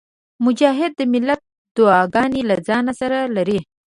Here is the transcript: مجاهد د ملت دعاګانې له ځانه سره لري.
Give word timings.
مجاهد 0.45 0.91
د 0.95 1.01
ملت 1.13 1.41
دعاګانې 1.75 2.41
له 2.49 2.55
ځانه 2.67 2.93
سره 2.99 3.17
لري. 3.35 3.59